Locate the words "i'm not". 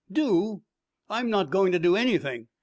1.11-1.51